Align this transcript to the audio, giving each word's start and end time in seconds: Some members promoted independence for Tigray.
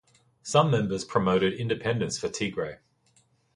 Some 0.41 0.71
members 0.71 1.05
promoted 1.05 1.53
independence 1.53 2.17
for 2.17 2.27
Tigray. 2.27 2.79